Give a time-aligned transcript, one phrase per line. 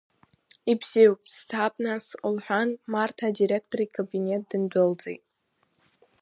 [0.71, 2.05] Ибзиоуп, сцап, нас,—
[2.35, 5.23] лҳәан, Марҭа адиректор икабинет дындәылҵит.